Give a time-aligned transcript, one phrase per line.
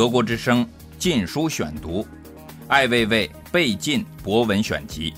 [0.00, 0.64] 德国之声
[0.98, 2.02] 《禁书选读》，
[2.68, 5.12] 艾未未被禁博文选集，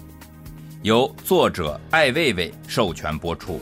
[0.82, 3.60] 由作者艾未未授权播出。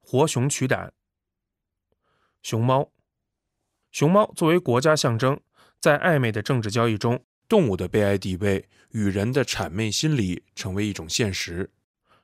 [0.00, 0.90] 活熊取胆。
[2.42, 2.90] 熊猫，
[3.92, 5.38] 熊猫作为国家象征，
[5.78, 11.70] 在暧昧的政治交易中，动物的悲哀地位与人的谄媚心理成为一种现实。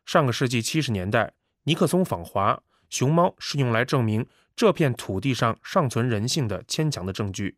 [0.06, 1.34] 上个世纪七十年代，
[1.64, 2.58] 尼克松访华，
[2.93, 7.57] 熊猫是用来证明这片土地上尚存人性的牵强的证据。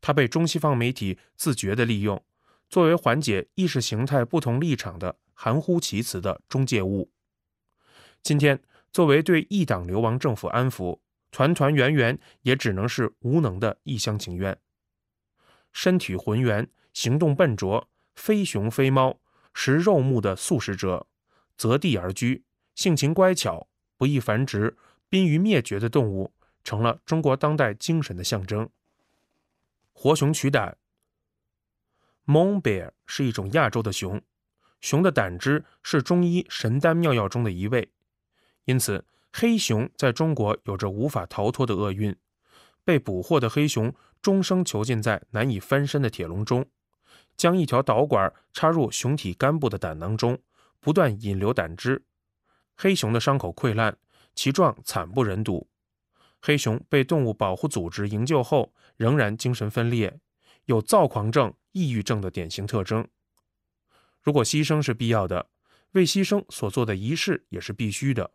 [0.00, 2.24] 它被中西方媒体自觉地利用，
[2.68, 7.10] 作为缓解意识形态不同立场的含糊其辞的中介物。
[8.22, 11.00] 今天，作为对一党流亡政府安抚，
[11.32, 14.56] 团团圆圆也只能是无能的一厢情愿。
[15.72, 19.18] 身体浑圆，行动笨拙，非熊非猫，
[19.52, 21.08] 食肉目的素食者。
[21.56, 22.44] 择地而居，
[22.76, 23.68] 性情乖巧，
[24.02, 24.76] 不易繁殖，
[25.08, 26.32] 濒于灭绝的动物，
[26.64, 28.68] 成了中国当代精神的象征。
[29.92, 30.76] 活熊取胆
[32.26, 34.20] ，Mon bear 是一种亚洲的熊，
[34.80, 37.92] 熊的胆汁是中医神丹妙药中的一味，
[38.64, 42.16] 因此黑熊在中国有着无法逃脱的厄运。
[42.82, 46.66] 被捕获的黑熊终生囚禁在难以翻身的铁笼中，
[47.36, 50.36] 将一条导管插入熊体肝部的胆囊中。
[50.80, 52.02] 不断引流胆汁，
[52.82, 53.96] 黑熊的伤口溃烂，
[54.34, 55.68] 其状惨不忍睹。
[56.40, 60.18] 黑熊被动物保护组织营救后，仍然精神分裂，
[60.64, 63.06] 有躁狂症、抑郁症的典型特征。
[64.20, 65.48] 如果牺牲是必要的，
[65.92, 68.32] 为牺牲所做的仪式也是必须的。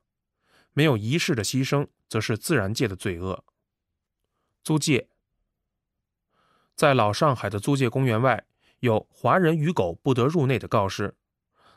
[0.71, 3.43] 没有仪式的牺牲，则是自然界的罪恶。
[4.63, 5.09] 租界，
[6.73, 8.45] 在老上海的租界公园外，
[8.79, 11.17] 有“华人与狗不得入内”的告示。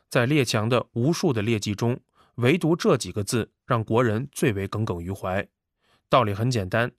[0.09, 2.01] 在列强的无数的劣迹中，
[2.41, 5.47] 唯独这几个字让国人最为耿耿于怀。
[6.09, 6.91] 道理很简单，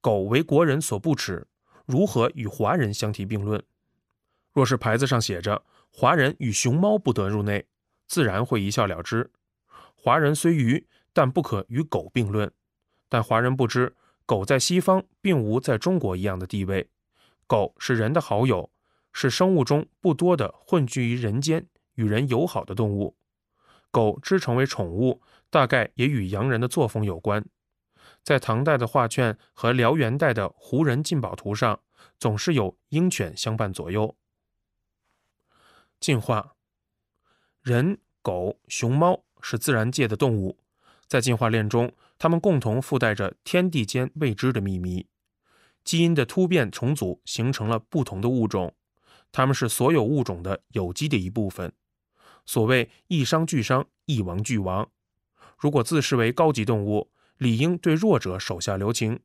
[0.00, 1.46] 狗为国人所不齿，
[1.84, 3.62] 如何与华人相提并论？
[4.52, 7.66] 若是牌子上写着“华人与熊猫不得入内”，
[8.06, 9.30] 自然会一笑了之。
[9.94, 12.50] 华人虽愚，但不可与狗并论。
[13.08, 16.88] 但华人不知，狗在西方并无在中国一样的地位。
[17.46, 18.70] 狗是人的好友，
[19.12, 21.66] 是生物中不多的混居于人间。
[21.96, 23.14] 与人友好的动物，
[23.94, 27.44] 狗之成为宠物，大概也与洋人的作风有关。
[28.24, 31.78] 在唐代的画卷和辽元代的胡人进宝图上，
[32.18, 34.16] 总是有鹰犬相伴左右。
[36.00, 36.56] 进化，
[37.62, 40.58] 人、狗、熊猫是自然界的动物，
[41.06, 45.06] 在进化链中，它们共同附带着天地间未知的秘密。
[45.84, 48.74] 基因的突变重组形成了不同的物种，
[49.30, 51.72] 它们是所有物种的有机的一部分。
[52.46, 54.90] 所谓一伤俱伤，一亡俱亡。
[55.58, 59.20] 如果自视为高级动物，理应对弱者手下留情。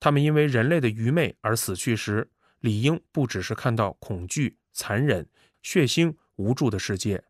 [0.00, 5.28] 他们因为人类的愚昧而死去时，理应不只是看到恐惧、残忍、
[5.62, 7.22] 血腥、无助的世界。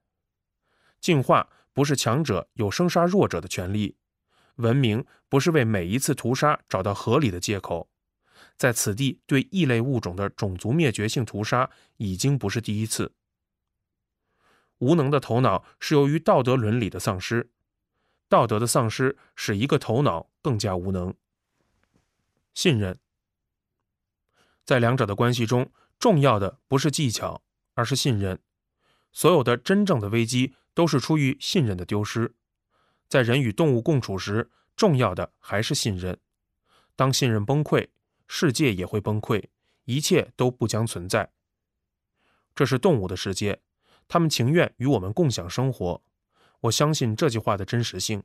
[1.00, 3.97] 进化不是强者有生杀弱者的权利，
[4.56, 7.91] 文明不是为每一次屠杀找到合理的借口。
[8.56, 13.12] 在此地对异类物种的种族灭绝性屠杀已经不是第一次。
[14.82, 17.50] 无能的头脑是由于道德伦理的丧失，
[18.28, 21.15] 道德的丧失使一个头脑更加无能。
[22.53, 22.98] 信任，
[24.65, 27.44] 在两者的关系中，重要的不是技巧，
[27.75, 28.41] 而是信任。
[29.12, 32.34] 所有的真正的危机都是出于信任的丢失。
[33.09, 36.19] 在人与动物共处时，重要的还是信任。
[36.97, 37.87] 当信任崩溃，
[38.26, 39.44] 世界也会崩溃，
[39.84, 41.31] 一切都不将存在。
[42.53, 43.62] 这是动物的世界。
[44.09, 46.03] 他们情愿与我们共享生活，
[46.61, 48.23] 我相信这句话的真实性。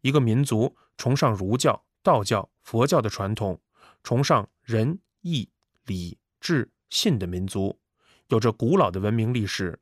[0.00, 3.60] 一个民族崇尚儒教、道教、佛教的传统，
[4.02, 5.48] 崇尚仁义
[5.84, 7.78] 礼智信的民族，
[8.28, 9.78] 有着古老的文明历史，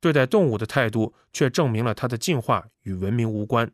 [0.00, 3.70] 对待动物的态度却证明了它的进化与文明无关。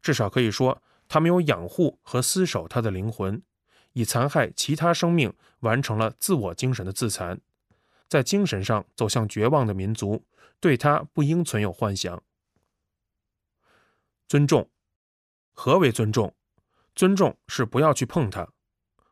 [0.00, 3.42] 至少可以说，他没有养护和厮守它的灵魂，
[3.94, 7.40] 以残害其他生命完成了自我精神的自残。
[8.10, 10.26] 在精神上走向绝望的民族，
[10.58, 12.20] 对他不应存有幻想。
[14.26, 14.68] 尊重，
[15.52, 16.34] 何为尊重？
[16.96, 18.48] 尊重是不要去碰它，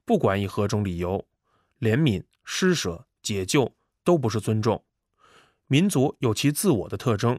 [0.05, 1.25] 不管以何种理由，
[1.79, 3.73] 怜悯、施舍、解救
[4.03, 4.85] 都不是尊重。
[5.69, 7.39] 民族有其自我的特征，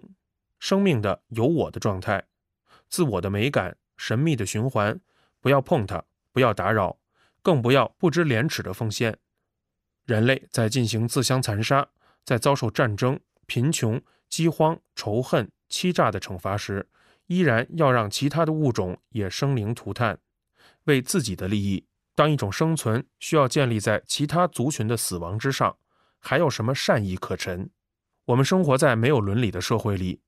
[0.60, 2.26] 生命的有我的状态，
[2.88, 4.98] 自我的美感，神秘的循环。
[5.42, 6.98] 不要碰它，不要打扰，
[7.42, 9.20] 更不要不知廉耻的奉献。
[10.10, 11.88] 人类在进行自相残杀，
[12.26, 16.90] 在遭受战争、贫穷、饥荒、仇恨、欺诈的惩罚时，
[17.28, 20.18] 依然要让其他的物种也生灵涂炭，
[20.86, 21.86] 为自己的利益。
[22.16, 25.78] 当一种生存需要建立在其他族群的死亡之上，
[26.18, 27.70] 还有什么善意可陈？
[28.26, 30.22] 我们生活在没有伦理的社会里，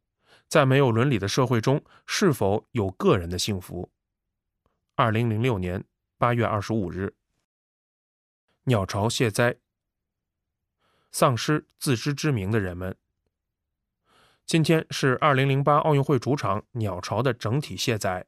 [0.47, 3.89] 在没有伦理的社会中，是否有个人的幸福？
[4.93, 5.83] 二零零六年
[6.19, 7.15] 八月二十五日，
[8.65, 9.57] 鸟巢卸灾，
[11.11, 12.95] 丧失自知之明的人们。
[14.45, 18.25] 今天是二零零八奥运会主场鸟巢的整体卸载。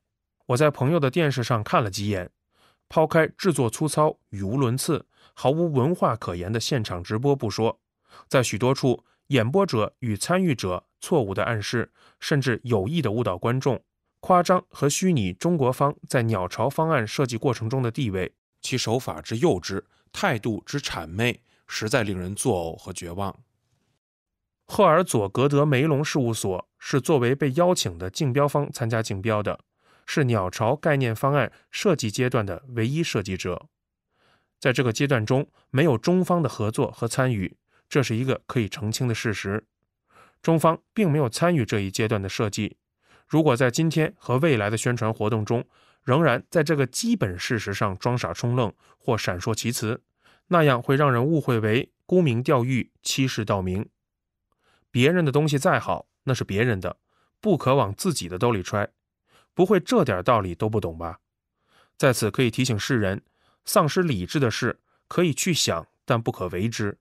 [0.48, 2.32] 我在朋友的电视上看了几眼。
[2.90, 7.80] 抛开制作粗糙、语无伦次、毫无文化可言的现场直播不说，
[8.28, 13.84] 在许多处，演播者与参与者错误的暗示，甚至有意的误导观众，
[14.20, 18.32] 夸张和虚拟中国方在鸟巢方案设计过程中的地位，
[18.62, 19.82] 其手法之幼稚，
[20.12, 23.40] 态度之谄媚，实在令人作呕和绝望。
[24.66, 29.60] 赫尔佐格德梅隆事务所是作为被邀请的竞标方参加竞标的。
[30.06, 33.70] 是鸟巢概念方案设计阶段的唯一设计者，
[34.60, 37.56] 在这个阶段中没有中方的合作和参与，
[37.88, 39.66] 这是一个可以澄清的事实。
[40.42, 42.76] 中方并没有参与这一阶段的设计。
[43.26, 45.66] 如果在今天和未来的宣传活动中，
[46.04, 50.02] 仍然在这个基本事实上装傻充愣或闪烁其词，
[50.48, 53.90] 那样会让人误会为沽名钓誉、欺世盗名。
[54.92, 56.98] 别人的东西再好，那是别人的，
[57.40, 58.92] 不可往自己的兜里揣。
[59.54, 61.20] 不会这点道理都不懂吧？
[61.98, 63.22] 在此可以提醒世人，
[63.66, 66.98] 丧失理智的事可以去想，但不可为之。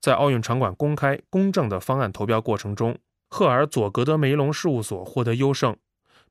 [0.00, 2.98] 在奥运场馆公开公正的方案投标过程中，
[3.28, 5.76] 赫尔佐格德梅隆事务所获得优胜，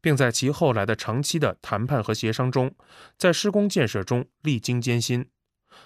[0.01, 2.75] 并在其后来的长期的谈判和协商中，
[3.17, 5.29] 在施工建设中历经艰辛，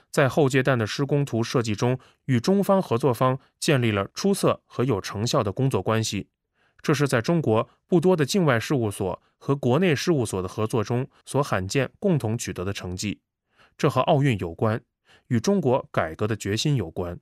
[0.09, 6.30] 在后阶段的施工图设计中与中方合作方建立了出色和有成效的工作关系。
[6.81, 13.21] 这是在中国不多的境外事务所和国内事务所的合作中所罕见共同取得的成绩。
[13.77, 14.83] 这和奥运有关，
[15.27, 17.19] 与中国改革的决心有关。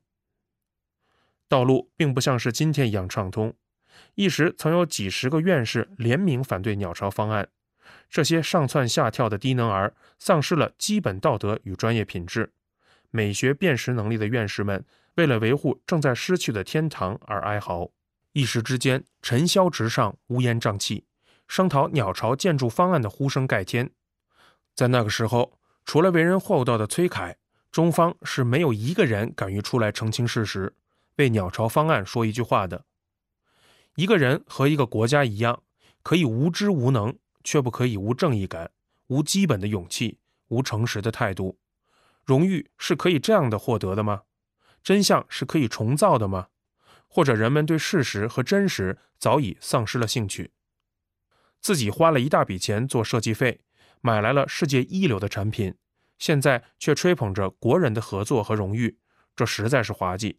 [1.48, 3.54] 道路并不像是今天一样畅通，
[4.14, 7.48] 一时曾有几十个院士联名反对鸟巢方案。
[8.10, 12.52] 这些上窜下跳的低能儿丧失了基本道德与专业品质、
[13.10, 14.84] 美学辨识能力的院士们，
[15.14, 17.90] 为了维护正在失去的天堂而哀嚎。
[18.32, 21.04] 一时之间，尘嚣直上，乌烟瘴气，
[21.46, 23.90] 声讨鸟巢建筑方案的呼声盖天。
[24.74, 27.36] 在那个时候，除了为人厚道的崔凯，
[27.70, 30.74] 中方是没有一个人敢于出来澄清事实，
[31.16, 32.86] 为鸟巢方案说一句话的。
[33.96, 35.62] 一个人和一个国家一样，
[36.02, 38.70] 可以无知无能，却不可以无正义感、
[39.08, 40.18] 无基本的勇气、
[40.48, 41.58] 无诚实的态度。
[42.24, 44.22] 荣誉是可以这样的获得的吗？
[44.82, 46.48] 真相是可以重造的吗？
[47.08, 50.52] 或者人们对事实和真实早已丧失了兴趣，
[51.60, 53.60] 自己花了一大笔钱做设计费，
[54.00, 55.74] 买来了世界一流的产品，
[56.18, 58.98] 现在却吹捧着国人的合作和荣誉，
[59.36, 60.38] 这实在是滑稽。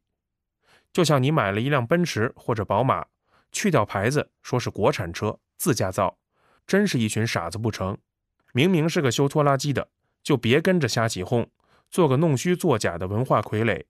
[0.92, 3.06] 就像你买了一辆奔驰或者宝马，
[3.52, 6.18] 去掉牌子说是国产车，自家造，
[6.65, 7.98] 真是一群傻子不成？
[8.54, 9.89] 明明是个修拖拉机的，
[10.21, 11.50] 就别跟着瞎起哄，
[11.89, 13.86] 做个弄虚作假的文化傀儡。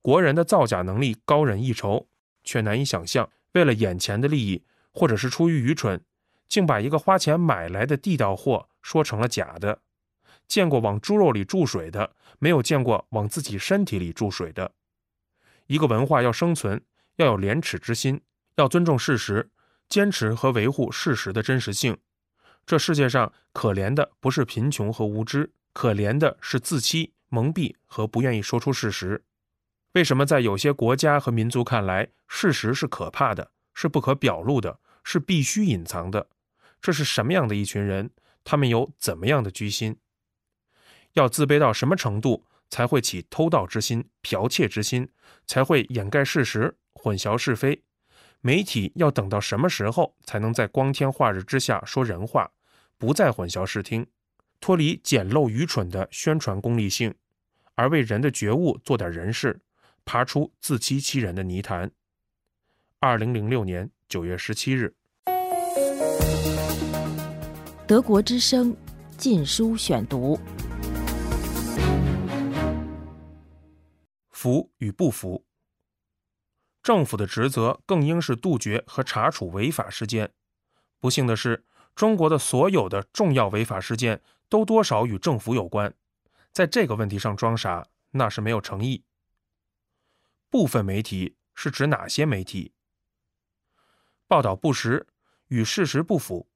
[0.00, 2.08] 国人的造假能力高人一筹，
[2.44, 6.04] 却难以想象，为了眼前的利益，或者是出于愚蠢，
[6.48, 9.80] 竟把一个花钱买来的地道货说成了假的。
[10.48, 14.72] 见过往猪肉里注水的，没有见过往自己身体里注水的。
[15.66, 16.82] 一个文化要生存，
[17.16, 18.20] 要有廉耻之心，
[18.56, 19.48] 要尊重事实，
[19.92, 21.98] 坚持和维护事实的真实性。
[22.64, 29.22] 这世界上可怜的不是贫穷和无知，可怜的是自欺、蒙蔽和不愿意说出事实。
[29.92, 36.30] 为什么在有些国家和民族看来，事实是可怕的，是不可表露的，是必须隐藏的？
[36.80, 38.12] 这是什么样的一群人？
[38.44, 39.98] 他们有怎么样的居心？
[41.12, 45.10] 要自卑到什么程度，才会起偷盗之心、剽窃之心，
[45.46, 47.82] 才会掩盖事实、混淆是非？
[48.44, 52.50] 媒体要等到什么时候，才能在光天化日之下说人话，
[52.98, 54.04] 不再混淆视听，
[54.60, 57.14] 脱离简陋愚蠢的宣传功利性，
[57.76, 59.60] 而为人的觉悟做点人事？
[60.04, 61.92] 爬出自欺欺人的泥潭。
[62.98, 64.92] 二零零六年九月十七日，
[67.86, 68.74] 德国之声
[69.16, 70.36] 《禁书选读》：
[74.32, 75.44] 服与不服。
[76.82, 80.32] 政府的职责更应是杜绝和查处违法事件。
[80.98, 85.94] 不幸的是，中国的所有的重要违法事件都多少与政府有关。
[86.52, 89.04] 在这个问题上装傻，那是没有诚意。
[90.50, 92.72] 部分媒体是指哪些媒体？
[94.26, 95.06] 报道不实，
[95.48, 96.48] 与事实不符，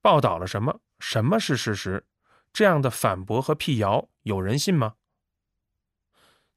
[0.00, 0.80] 报道了什么？
[0.98, 2.06] 什么是事实？
[2.52, 4.94] 这样的反驳和辟谣，有人信吗？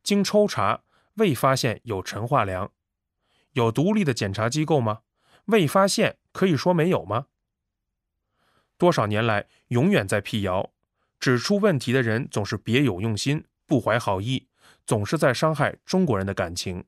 [0.03, 0.83] 经抽查，
[1.15, 2.71] 未发现有陈化良。
[3.65, 4.99] 有独立的检查机构吗？
[5.45, 7.27] 未发现，可以说没有吗？
[8.77, 10.71] 多少年来，永远在辟谣，
[11.19, 14.47] 指出问题的人总是别有用心，不怀好意，
[14.85, 16.83] 总是在伤害中国人的感情。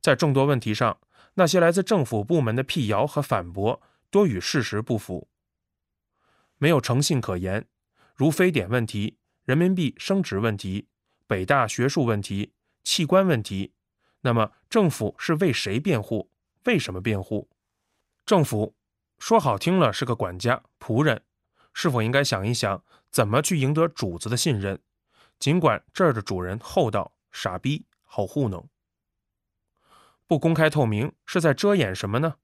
[0.00, 0.98] 在众多问题上，
[1.34, 3.80] 那些来自政府部门的辟谣和反驳，
[4.10, 5.28] 多与事实不符，
[6.56, 7.66] 没有诚信可言。
[8.16, 10.88] 如非典问题、人民币升值问题、
[11.28, 12.52] 北大学术问题、
[12.82, 13.74] 器官问题。
[14.28, 16.30] 那么，政府是为谁辩护？
[16.66, 17.48] 为什么辩护？
[18.26, 18.74] 政府
[19.18, 21.22] 说好听了是个管家、仆人，
[21.72, 24.78] 是否应该想一想，怎么去赢得主子的信任？
[25.38, 28.68] 尽管这儿的主人厚道、傻逼、好糊弄，
[30.26, 32.34] 不公开透明是在遮掩什么呢？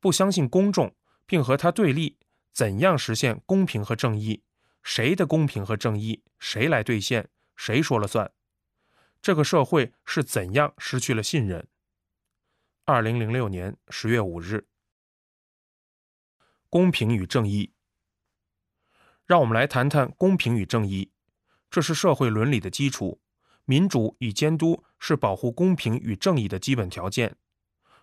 [0.00, 0.92] 不相信公众，
[1.24, 2.18] 并和他对立，
[2.52, 4.42] 怎样实现公平和正义？
[4.82, 6.24] 谁的公平和正义？
[6.40, 7.28] 谁来兑现？
[7.54, 8.28] 谁说了算？
[9.20, 11.66] 这个社会是怎样失去了信任？
[12.84, 14.66] 二零零六年十月五日，
[16.70, 17.72] 公平与正义。
[19.26, 21.12] 让我们来谈谈公平与正义，
[21.68, 23.20] 这是社会伦理的基础。
[23.66, 27.36] 民主与监督是保护公平与正义的基本条件。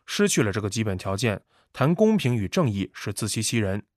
[0.06, 1.42] 失去了这个基本条件，
[1.74, 3.88] 谈公平与正义是自欺欺人。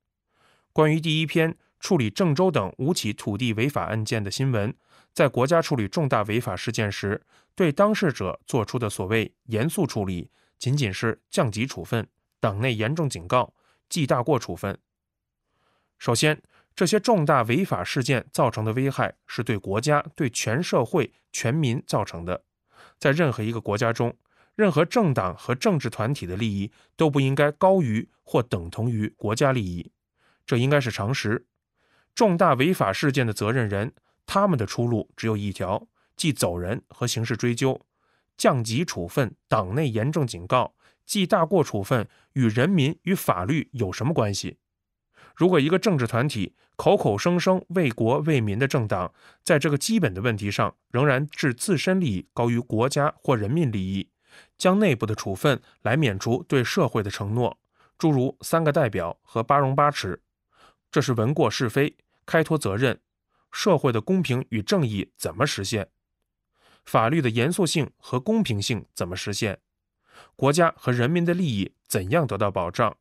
[0.73, 4.75] 关于第一篇处理郑州等五起土地违法案件的新闻。
[5.19, 7.21] 在国家处理重大违法事件时，
[7.57, 12.07] 对当事者作出的所谓严肃处理，仅仅是降级处分、
[12.39, 13.53] 党内严重警告、
[13.89, 14.79] 记大过处分。
[15.99, 16.41] 首先，
[16.77, 22.45] 这些重大违法事件造成的危害是对国家、对全社会、全民造成的。
[23.01, 24.17] 在任何一个国家中，
[24.55, 29.91] 任何政党和政治团体的利益都不应该高于或等同于国家利益，
[30.47, 31.45] 这应该是常识。
[32.15, 33.93] 重大违法事件的责任人。
[34.28, 37.80] 他们的出路只有一条，即走人和刑事追究。
[38.37, 40.75] 降级处分、党内严重警告、
[41.06, 44.58] 记大过处分与人民与法律有什么关系？
[45.35, 54.11] 如果一个政治团体口口声声为国为民的政党，在这个基本的问题上仍然置自身利益高于国家或人民利益，
[54.58, 57.58] 将内部的处分来免除对社会的承诺，
[57.97, 60.20] 诸如三个代表和八荣八耻，
[60.92, 63.00] 这是闻过是非、开脱责任。
[63.50, 65.88] 社会的公平与正义怎么实现？
[66.85, 69.59] 法律的严肃性和公平性怎么实现？
[70.37, 72.97] 国家和人民的利益怎样得到保障？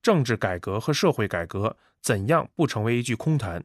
[0.00, 3.64] 政治改革和社会改革怎样不成为一句空谈？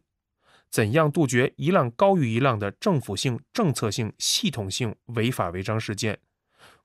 [0.69, 6.19] 怎样杜绝一浪高于一浪的政府性、政策性、系统性违法违章事件？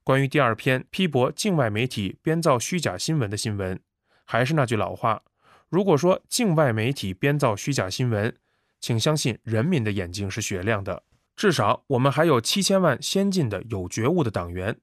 [0.04, 3.80] 关于第二篇批驳境外媒体编造虚假新闻的新闻，
[4.24, 5.22] 还是那句老话：
[5.68, 8.36] 如果说境外媒体编造虚假新闻，
[8.80, 11.02] 请相信，人民的眼睛是雪亮的。
[11.36, 14.80] 至少，我们还有七千万先进的、有觉悟的党员。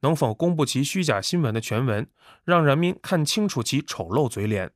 [0.00, 2.08] 能否公布其虚假新闻的全文，
[2.44, 4.70] 让人民看清楚其丑陋嘴脸？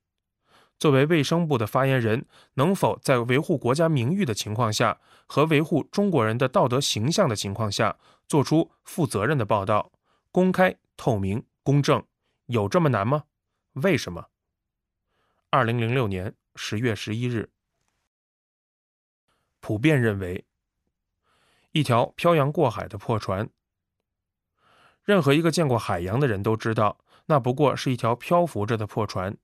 [0.78, 9.92] 作为卫生部的发言人，能否在维护国家名誉的情况下和维护中国人的道德形象的情况下，做出负责任的报道，
[10.32, 12.02] 公开、透明、公正？
[12.46, 13.22] 有这么难吗？
[13.74, 14.26] 为什么？
[15.50, 17.50] 二零零六年十月十一日。
[19.62, 20.44] 普遍认为，
[21.70, 23.48] 一条漂洋过海的破船。
[25.04, 29.36] 任何一个见过海洋的人都知道，那不过是一条漂浮着的破船，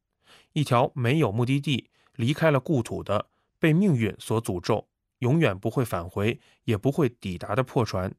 [0.55, 3.27] 一条没有目的地、离开了故土的、
[3.61, 4.89] 被命运所诅咒、
[5.21, 8.13] 永远不会返回、也不会抵达的破船。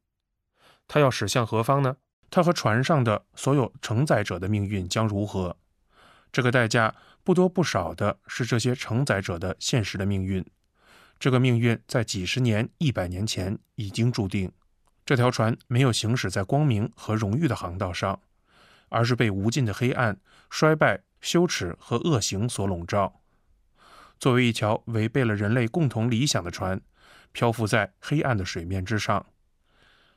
[0.88, 1.98] 它要驶向何方呢？
[2.29, 5.58] 它和船上的所有承载者的命运将如何？
[6.32, 10.46] 这个代价不多不少的是这些承载者的现实的命运。
[11.20, 14.50] 这个命运在几十年、一百年前已经注定。
[15.06, 18.22] 这条船没有行驶在光明和荣誉的航道上，
[18.88, 20.18] 而是被无尽的黑暗、
[20.50, 23.20] 衰败、羞耻和恶行所笼罩。
[24.18, 26.80] 作为一条违背了人类共同理想的船，
[27.34, 29.26] 漂浮在黑暗的水面之上。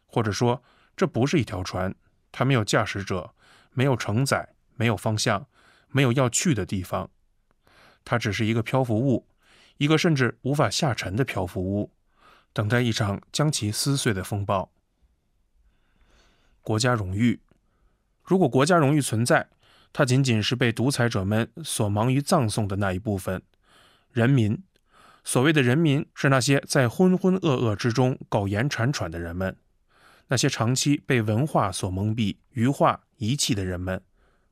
[0.06, 0.62] 或者说，
[0.94, 1.94] 这不是一条船，
[2.30, 3.34] 它没有驾驶者，
[3.72, 5.48] 没有承载，没有方向，
[5.88, 7.10] 没有要去的地方。
[8.04, 9.26] 它只是一个漂浮物。
[9.82, 11.90] 一个甚至无法下沉的漂浮物，
[12.52, 14.70] 等待一场将其撕碎的风暴。
[16.60, 17.40] 国家荣誉，
[18.22, 19.48] 如果国家荣誉存在，
[19.92, 23.42] 它仅仅是被独裁者们所忙于葬送的那一部分。
[24.12, 24.62] 人民，
[25.24, 29.56] 所谓的人民，是那些在浑浑噩噩之中苟延残喘的人们，
[30.28, 34.00] 那些长期被文化所蒙蔽、愚化遗弃的人们，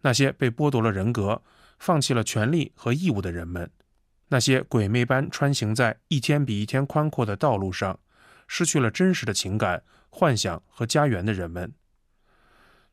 [0.01, 1.41] 那些被剥夺了人格、
[1.79, 3.71] 放弃了权利和义务的人们，
[4.33, 7.99] 那些鬼魅般穿行在一天比一天宽阔的道路上，
[8.47, 11.75] 失去了真实的情感、幻想和家园的人们，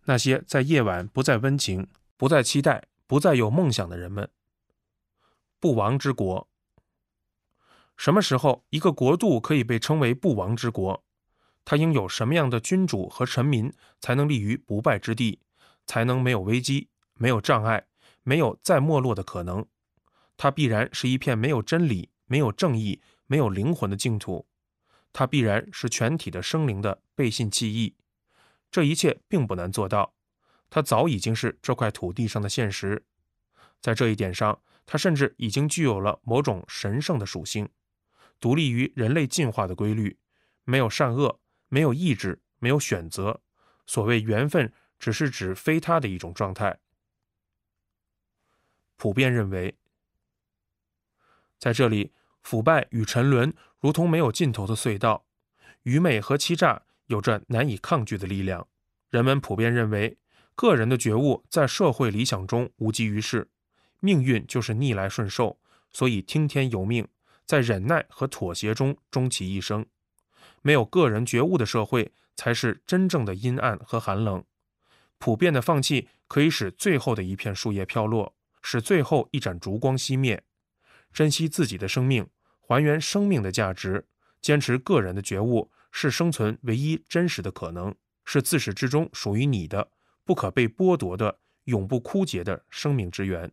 [0.06, 4.29] 那些在夜晚不再温情、不再期待、不再有梦想的人们。
[5.60, 6.48] 不亡之国。
[7.96, 11.03] 什么时候一个国度可以被称为不亡之国？
[11.65, 15.39] 它应有什么样的君主和臣民才能立于不败之地，
[15.86, 17.86] 才能没有危机、没有障碍、
[18.24, 19.65] 没有再没落的可能？
[20.38, 24.48] 它必然是一片没有真理、没有正义、没有灵魂的净土。
[25.12, 27.96] 它必然是全体的生灵的背信弃义。
[28.70, 30.13] 这一切并不难做到，
[30.70, 33.03] 它早已经是这块土地上的现实。
[33.82, 37.67] 在这一点上，它甚至已经具有了某种神圣的属性。
[38.39, 40.20] 独立于人类进化的规律，
[40.63, 41.39] 没有善恶，
[41.70, 43.41] 没有意志，没有选择。
[43.88, 46.77] 所谓缘分，只是指非他的一种状态。
[48.98, 49.75] 普遍认为，
[51.60, 52.12] 在这里，
[52.44, 55.26] 腐败与沉沦如同没有尽头的隧道，
[55.84, 58.68] 愚昧和欺诈有着难以抗拒的力量。
[59.10, 60.18] 人们普遍认为，
[60.56, 63.50] 个人的觉悟在社会理想中无济于事，
[64.00, 65.60] 命运就是逆来顺受，
[65.90, 67.08] 所以听天由命。
[67.46, 69.86] 在忍耐和妥协中终其一生，
[70.62, 74.44] 没有个人觉悟的社会才是真正的阴暗和寒冷。
[75.18, 80.44] 普遍的放弃可以使最后的一片树叶飘落，使最后一盏烛光熄灭。
[81.14, 82.28] 珍惜自己的生命，
[82.62, 84.08] 还原生命的价值，
[84.42, 87.96] 坚持个人的觉悟，是生存唯一真实的可能，
[88.26, 89.92] 是自始至终属于你的、
[90.24, 93.52] 不可被剥夺的、永不枯竭的生命之源。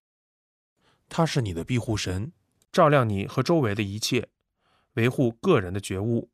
[1.09, 2.33] 他是你的庇护神。
[2.73, 4.31] 照亮你和周围的一切，
[4.95, 6.33] 维护个人的觉悟，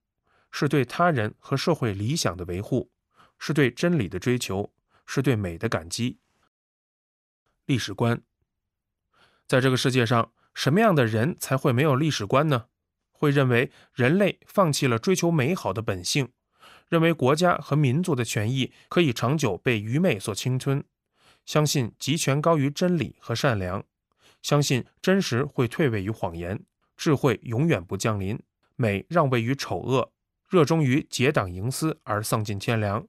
[0.50, 2.90] 是对他人和社会理想的维护，
[3.38, 4.72] 是对真理的追求，
[5.04, 6.18] 是对美的感激。
[7.66, 8.22] 历史观，
[9.46, 12.66] 在这个世界上，什么样的人才会没有历史观呢？
[13.12, 16.30] 会认为人类放弃了追求美好的本性，
[16.88, 20.82] 认为国家和民族的权益可以长久被愚昧所侵吞，
[21.44, 23.84] 相信集权高于真理和善良。
[24.42, 26.64] 相信真实会退位于谎言，
[26.96, 28.40] 智慧永远不降临，
[28.76, 30.12] 美让位于丑恶，
[30.48, 33.06] 热衷于结党营私而丧尽天良。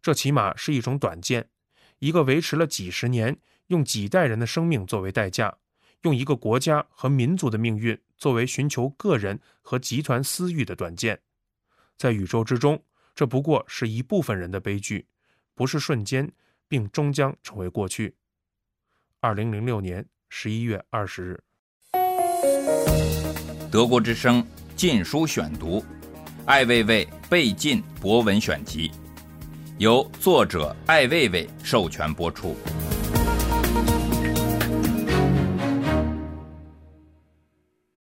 [0.00, 1.50] 这起码是一种短见，
[1.98, 5.58] 一个维持了几十年，用几代人的生命作为代价，
[6.04, 11.20] 用一个国家和民族的命运作为寻求个人和集团私欲的短见。
[11.98, 12.82] 在宇宙之中，
[13.14, 15.06] 这不过是一部分人的悲剧，
[15.54, 16.30] 不是瞬间，
[16.66, 18.14] 并终将成为过去。
[19.20, 20.06] 二零零六年。
[20.36, 21.40] 十一月二十日，
[23.70, 24.42] 《德国之声》
[24.74, 25.80] 禁书选读，
[26.44, 28.88] 《艾未未被禁博文选集》，
[29.78, 32.56] 由作者艾未未授权播出。